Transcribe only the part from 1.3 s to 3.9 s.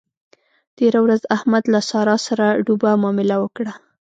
احمد له له سارا سره ډوبه مامله وکړه.